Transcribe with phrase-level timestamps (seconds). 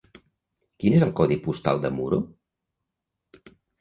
[0.83, 2.19] Quin és el codi postal de Muro?